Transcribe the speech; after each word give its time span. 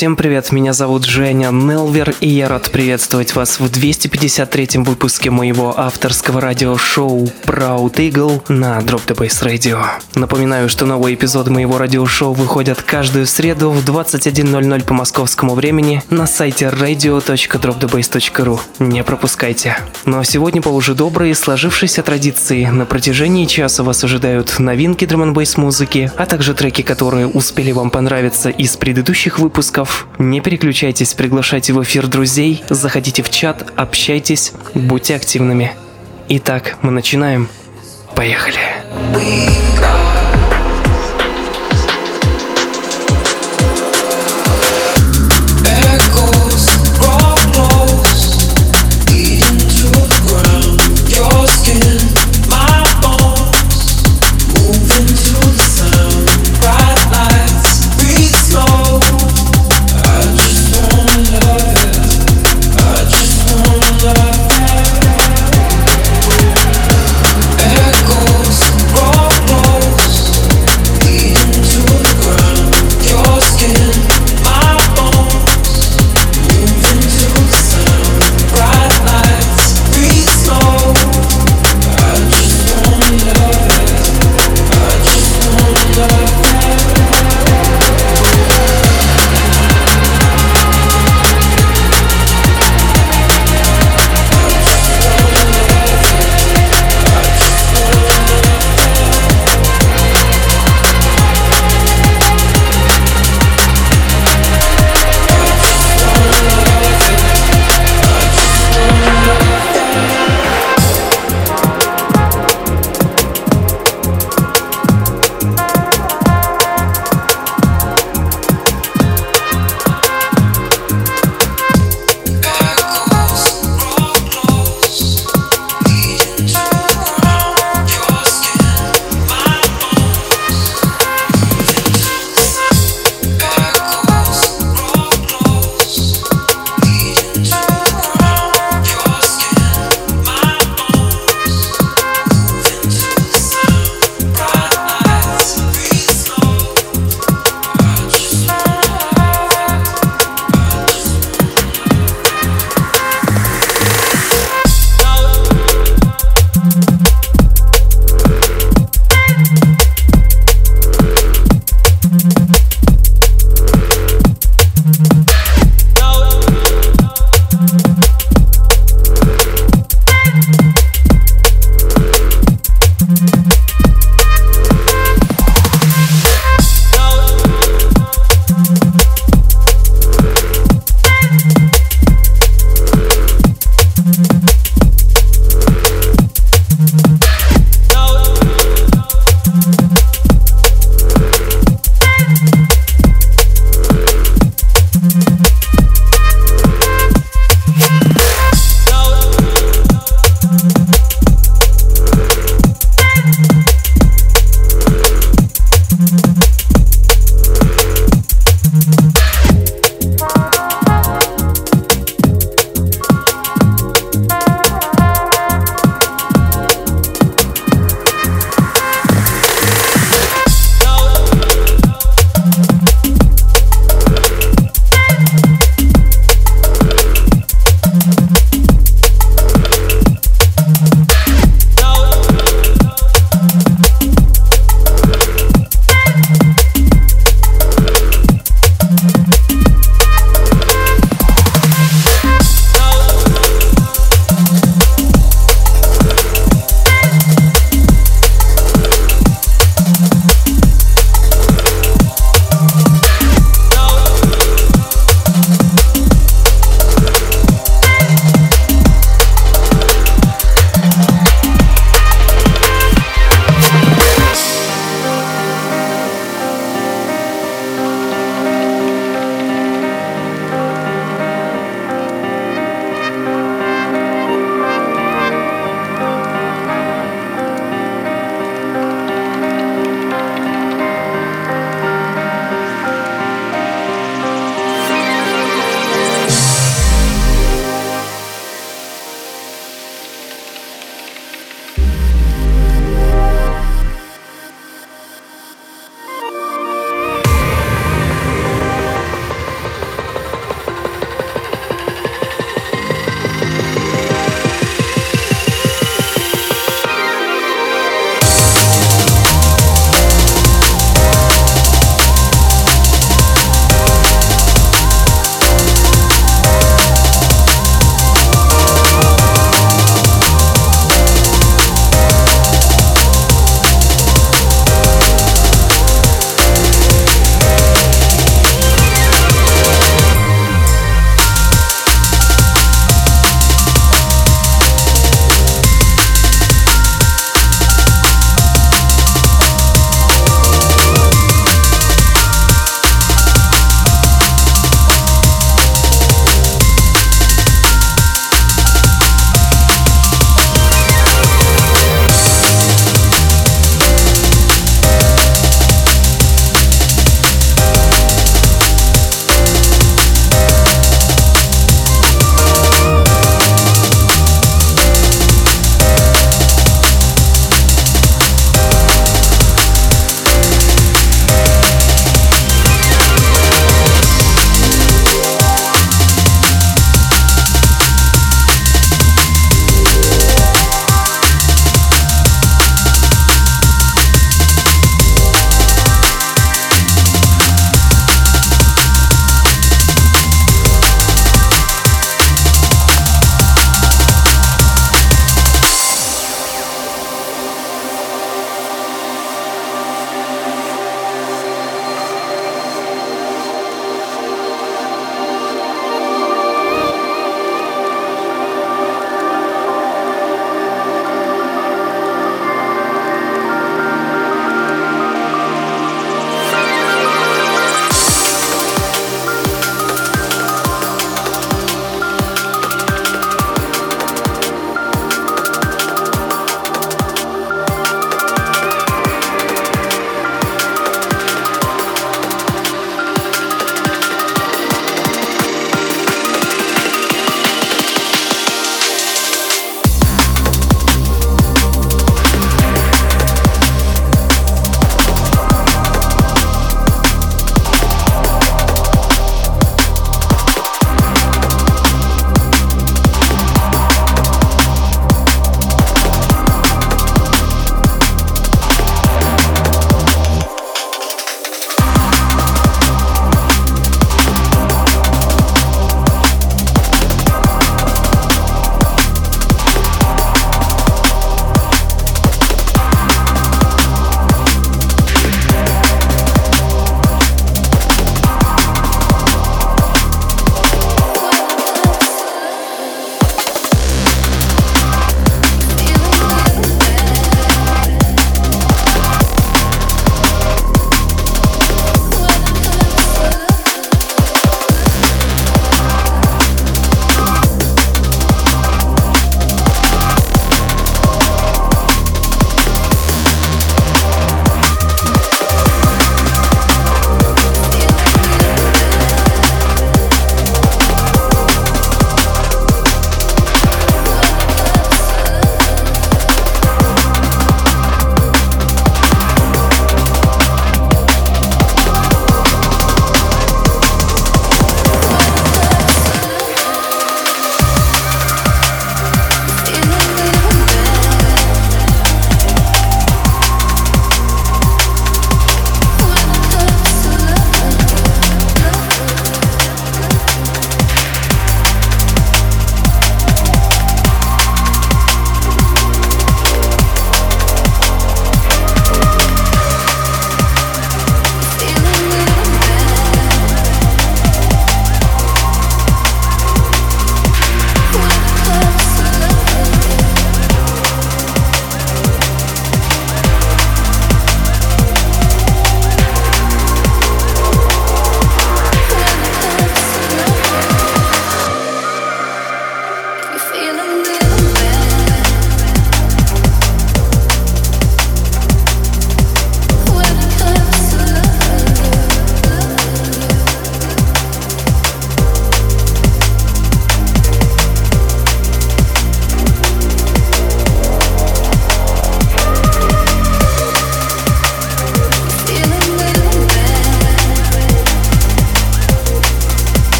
Всем 0.00 0.16
привет, 0.16 0.50
меня 0.50 0.72
зовут 0.72 1.04
Женя 1.04 1.50
Нелвер, 1.50 2.14
и 2.20 2.28
я 2.30 2.48
рад 2.48 2.70
приветствовать 2.70 3.34
вас 3.34 3.60
в 3.60 3.66
253-м 3.66 4.82
выпуске 4.82 5.30
моего 5.30 5.78
авторского 5.78 6.40
радиошоу 6.40 7.30
Proud 7.44 7.96
Eagle 7.96 8.42
на 8.48 8.78
Drop 8.78 9.02
the 9.06 9.14
Bass 9.14 9.44
Radio. 9.44 9.84
Напоминаю, 10.14 10.70
что 10.70 10.86
новые 10.86 11.16
эпизоды 11.16 11.50
моего 11.50 11.76
радиошоу 11.76 12.32
выходят 12.32 12.80
каждую 12.80 13.26
среду 13.26 13.72
в 13.72 13.84
21.00 13.84 14.84
по 14.84 14.94
московскому 14.94 15.54
времени 15.54 16.02
на 16.08 16.26
сайте 16.26 16.68
radio.dropthebase.ru. 16.68 18.58
Не 18.78 19.04
пропускайте. 19.04 19.76
Ну 20.06 20.20
а 20.20 20.24
сегодня 20.24 20.62
по 20.62 20.70
уже 20.70 20.94
доброй 20.94 21.34
сложившейся 21.34 22.02
традиции 22.02 22.64
на 22.64 22.86
протяжении 22.86 23.44
часа 23.44 23.82
вас 23.82 24.02
ожидают 24.02 24.58
новинки 24.60 25.04
драм 25.04 25.36
музыки, 25.58 26.10
а 26.16 26.24
также 26.24 26.54
треки, 26.54 26.80
которые 26.80 27.26
успели 27.26 27.72
вам 27.72 27.90
понравиться 27.90 28.48
из 28.48 28.78
предыдущих 28.78 29.38
выпусков, 29.38 29.89
не 30.18 30.40
переключайтесь, 30.40 31.14
приглашайте 31.14 31.72
в 31.72 31.82
эфир 31.82 32.06
друзей, 32.06 32.62
заходите 32.68 33.22
в 33.22 33.30
чат, 33.30 33.72
общайтесь, 33.76 34.52
будьте 34.74 35.16
активными. 35.16 35.72
Итак, 36.28 36.76
мы 36.82 36.90
начинаем. 36.90 37.48
Поехали. 38.14 38.60
Echoes, 39.14 39.50
grow 39.78 40.19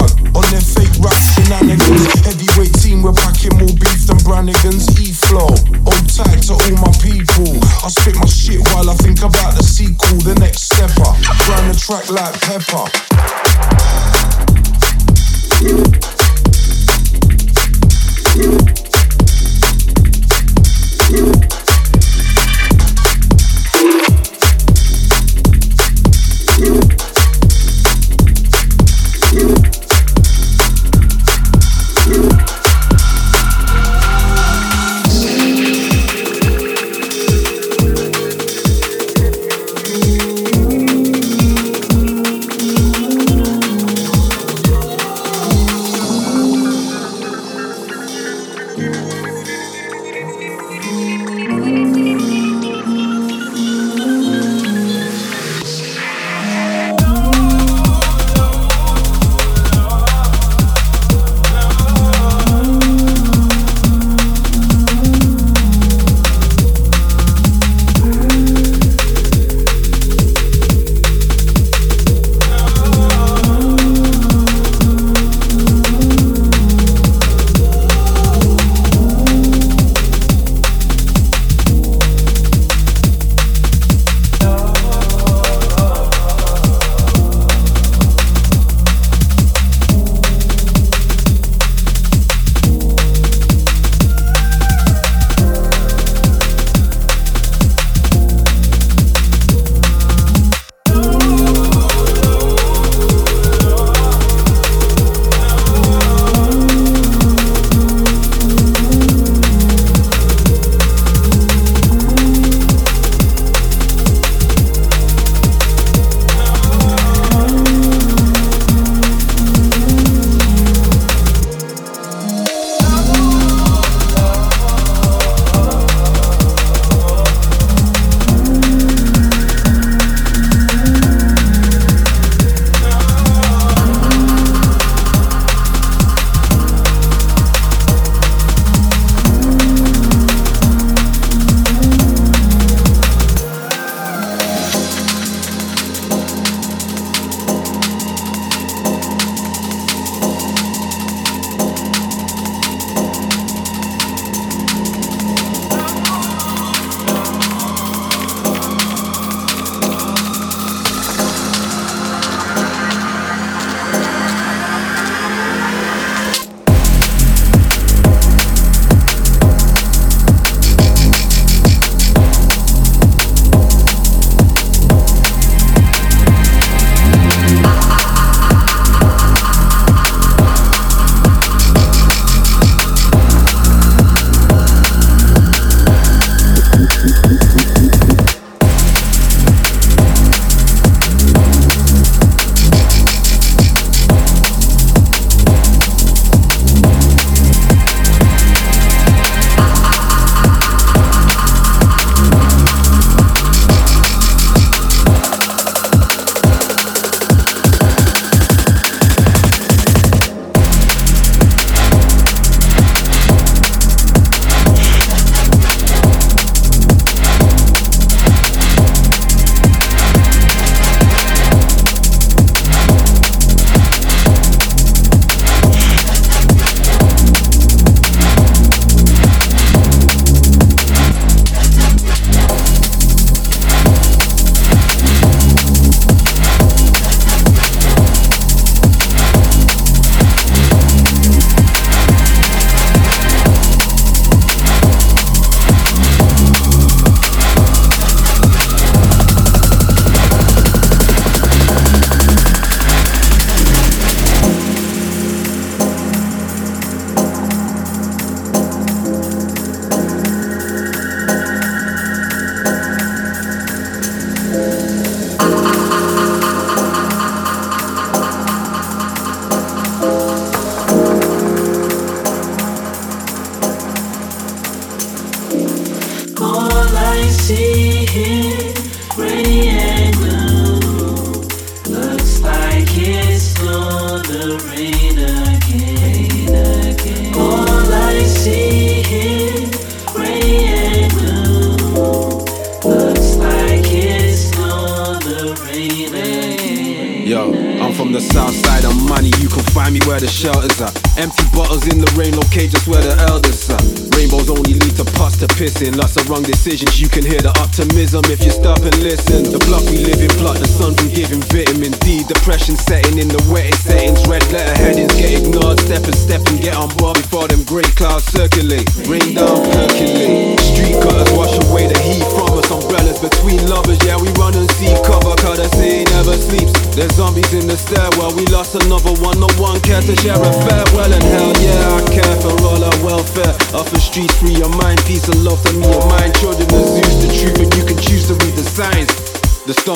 hard 0.00 0.12
on 0.36 0.46
them 0.48 0.64
fake 0.64 0.94
rap 1.00 1.16
shenanigans. 1.36 2.08
Heavyweight 2.24 2.72
team, 2.80 3.02
we're 3.02 3.12
packing 3.12 3.56
more 3.58 3.74
beef 3.76 4.06
than 4.06 4.18
Brannigan's 4.24 4.88
E-flow. 4.96 5.52
old 5.52 6.06
tight 6.08 6.40
to 6.48 6.54
all 6.56 6.76
my 6.80 6.92
people. 7.04 7.60
I 7.84 7.88
spit 7.88 8.16
my 8.16 8.26
shit 8.26 8.60
while 8.72 8.88
I 8.88 8.94
think 8.94 9.20
about 9.20 9.56
the 9.56 9.62
sequel, 9.62 10.18
the 10.20 10.34
next 10.40 10.72
stepper. 10.72 11.12
Grind 11.44 11.70
the 11.70 11.76
track 11.76 12.08
like 12.10 12.34
pepper. 12.40 13.09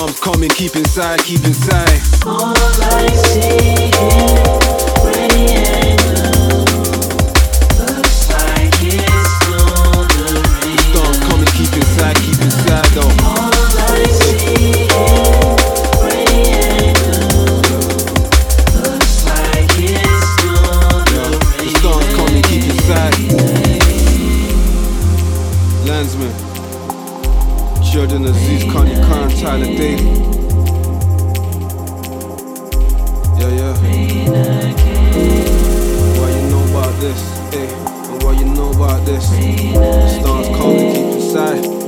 Storms 0.04 0.20
coming, 0.20 0.50
keep 0.50 0.76
inside, 0.76 1.18
keep 1.20 1.42
inside. 1.44 2.02
All 2.26 2.52
I 2.54 3.08
see 3.08 3.88
is 3.88 5.30
rain. 5.96 6.03
This? 39.04 39.26
Stars 39.26 40.48
calling, 40.56 40.94
keep 40.94 41.14
inside. 41.14 41.83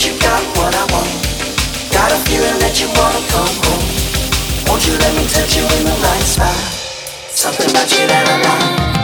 that 0.00 0.08
you 0.08 0.18
got 0.18 0.42
what 0.56 0.74
I 0.74 0.84
want. 0.94 1.92
Got 1.92 2.10
a 2.10 2.16
feeling 2.24 2.58
that 2.60 2.80
you 2.80 2.88
wanna 2.96 3.20
come 3.28 3.52
home. 3.64 3.84
Won't 4.66 4.86
you 4.86 4.96
let 4.96 5.14
me 5.14 5.26
touch 5.28 5.56
you 5.56 5.62
in 5.76 5.84
the 5.84 5.92
right 5.92 6.22
spot? 6.22 6.56
Something 7.28 7.68
about 7.68 7.90
you 7.92 8.06
that 8.06 8.24
I 8.26 8.94
like. 8.94 8.99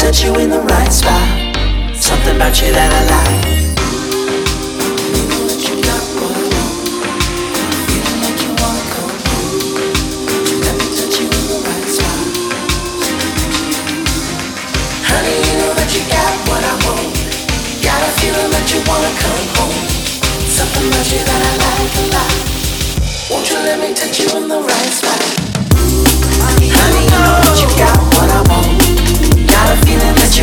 touch 0.00 0.24
you 0.24 0.34
in 0.36 0.48
the 0.48 0.60
right 0.60 0.90
spot. 0.90 1.20
Something 1.94 2.36
about 2.36 2.56
you 2.56 2.72
that 2.72 2.88
I 2.88 3.02
like. 3.12 3.60
Honey, 15.04 15.36
you 15.36 15.54
know 15.60 15.72
that 15.76 15.92
you 15.92 16.00
got 16.08 16.32
what 16.48 16.64
I 16.64 16.74
want. 16.80 17.12
Got 17.84 18.00
a 18.00 18.10
feeling 18.16 18.50
that 18.56 18.66
you 18.72 18.80
wanna 18.88 19.12
come 19.20 19.44
home. 19.60 19.84
Something 20.48 20.88
about 20.88 21.12
you 21.12 21.20
that 21.28 21.40
I 21.44 21.52
like 21.60 21.92
a 22.00 22.04
lot. 22.16 22.32
Won't 23.28 23.44
you 23.52 23.58
let 23.68 23.76
me 23.78 23.92
touch 23.92 24.16
you 24.18 24.32
in 24.38 24.48
the 24.48 24.60
right 24.64 24.92
spot? 24.96 25.20
Honey, 26.56 27.04
you 27.04 27.20
know 27.20 27.36
that 27.44 27.56
you 27.60 27.68
got 27.76 28.00
what 28.16 28.30
I 28.32 28.40
want. 28.48 28.69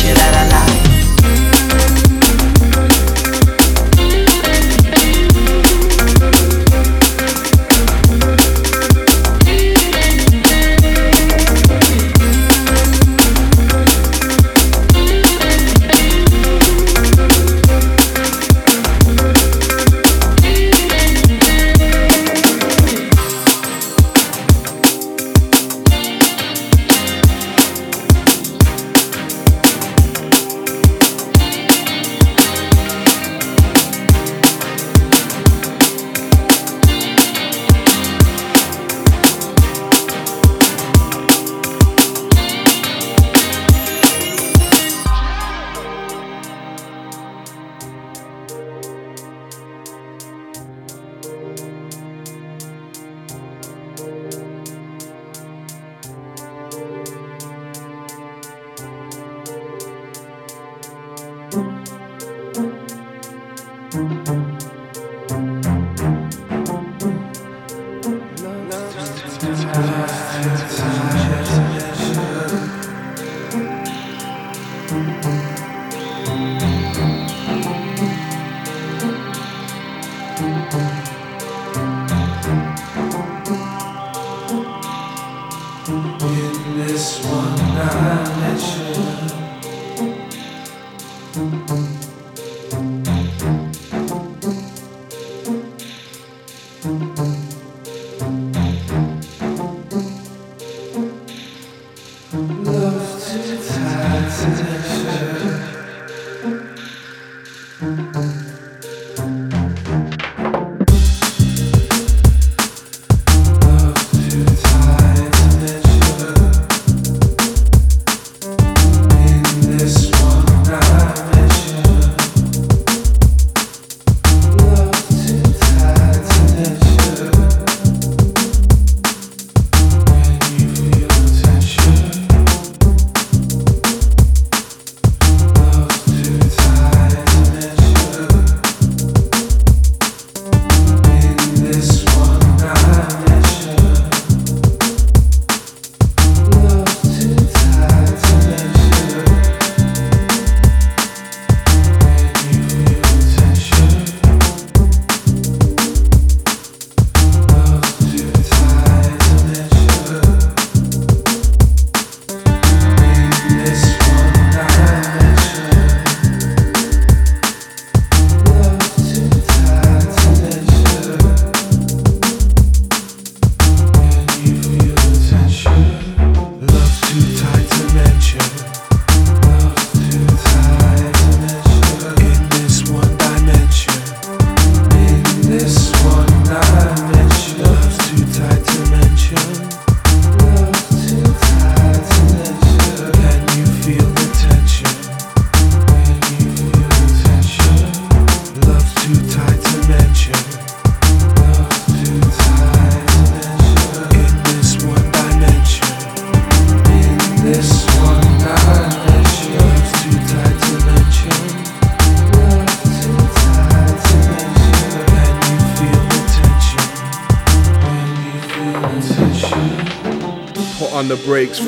chill 0.00 0.16
out. 0.16 0.49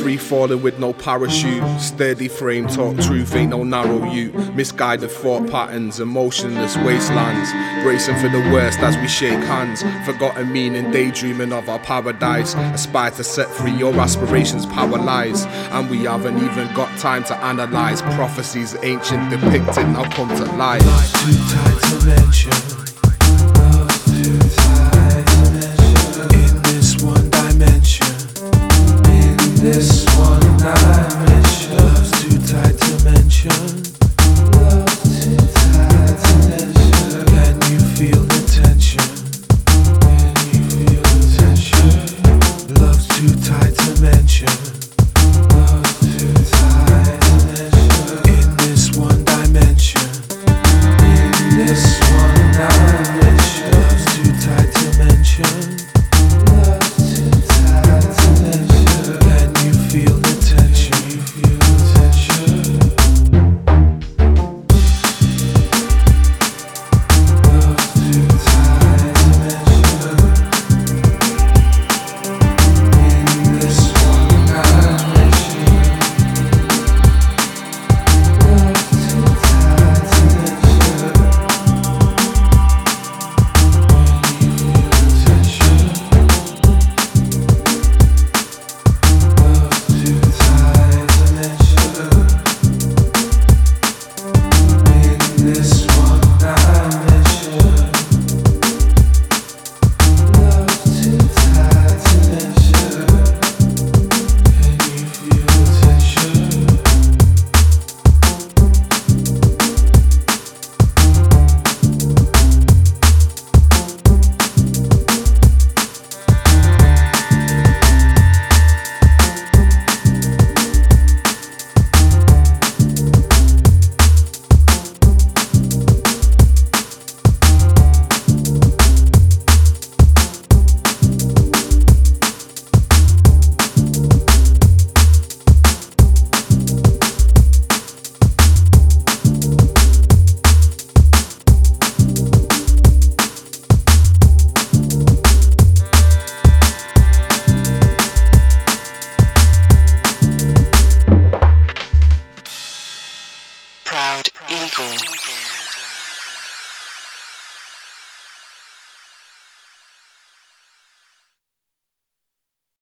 Free 0.01 0.17
falling 0.17 0.63
with 0.63 0.79
no 0.79 0.93
parachute. 0.93 1.63
Steady 1.81 2.29
frame, 2.29 2.67
talk 2.67 2.97
truth, 2.99 3.35
ain't 3.35 3.51
no 3.51 3.65
narrow 3.65 4.11
you. 4.11 4.33
Misguided 4.55 5.11
thought 5.11 5.51
patterns, 5.51 6.01
emotionless 6.01 6.77
wastelands. 6.79 7.51
Bracing 7.83 8.17
for 8.17 8.29
the 8.29 8.41
worst 8.53 8.79
as 8.81 8.97
we 8.97 9.09
shake 9.09 9.41
hands. 9.45 9.83
Forgotten 10.07 10.53
meaning, 10.53 10.91
daydreaming 10.91 11.53
of 11.53 11.69
our 11.69 11.79
paradise. 11.81 12.55
Aspire 12.55 13.11
to 13.13 13.25
set 13.25 13.49
free 13.49 13.73
your 13.73 13.95
aspirations, 13.95 14.67
power 14.67 14.99
lies. 14.99 15.47
And 15.73 15.91
we 15.91 16.05
haven't 16.05 16.39
even 16.39 16.73
got 16.75 16.97
time 16.99 17.25
to 17.25 17.37
analyze 17.39 18.03
prophecies 18.03 18.77
ancient 18.83 19.31
depicted 19.31 19.89
now 19.89 20.09
come 20.11 20.29
to 20.29 20.45
life. 20.57 20.83